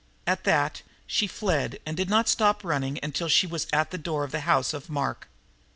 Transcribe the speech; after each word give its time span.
At 0.25 0.45
that 0.45 0.81
she 1.05 1.27
fled 1.27 1.77
and 1.85 1.95
did 1.95 2.09
not 2.09 2.27
stop 2.27 2.63
running 2.63 2.99
until 3.03 3.27
she 3.29 3.45
was 3.45 3.67
at 3.71 3.91
the 3.91 3.99
door 3.99 4.23
of 4.23 4.31
the 4.31 4.39
house 4.39 4.73
of 4.73 4.89
Mark. 4.89 5.27